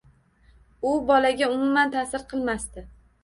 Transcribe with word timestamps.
U 0.91 0.93
bolaga 1.11 1.49
umuman 1.57 1.93
ta’sir 1.99 2.25
qilmasdi. 2.33 2.87